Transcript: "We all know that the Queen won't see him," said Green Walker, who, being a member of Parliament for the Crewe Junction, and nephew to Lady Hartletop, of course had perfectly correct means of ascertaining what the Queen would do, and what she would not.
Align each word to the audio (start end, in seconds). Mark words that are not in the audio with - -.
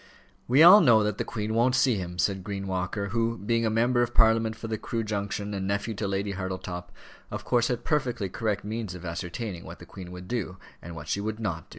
"We 0.47 0.63
all 0.63 0.81
know 0.81 1.03
that 1.03 1.19
the 1.19 1.23
Queen 1.23 1.53
won't 1.53 1.75
see 1.75 1.93
him," 1.93 2.17
said 2.17 2.43
Green 2.43 2.65
Walker, 2.65 3.09
who, 3.09 3.37
being 3.37 3.67
a 3.67 3.69
member 3.69 4.01
of 4.01 4.15
Parliament 4.15 4.55
for 4.55 4.67
the 4.67 4.79
Crewe 4.79 5.03
Junction, 5.03 5.53
and 5.53 5.67
nephew 5.67 5.93
to 5.93 6.07
Lady 6.07 6.31
Hartletop, 6.31 6.91
of 7.29 7.45
course 7.45 7.67
had 7.67 7.85
perfectly 7.85 8.27
correct 8.27 8.63
means 8.63 8.95
of 8.95 9.05
ascertaining 9.05 9.63
what 9.63 9.77
the 9.77 9.85
Queen 9.85 10.11
would 10.11 10.27
do, 10.27 10.57
and 10.81 10.95
what 10.95 11.07
she 11.07 11.21
would 11.21 11.39
not. 11.39 11.67